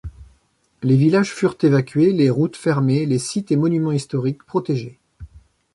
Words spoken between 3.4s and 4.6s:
et monuments historiques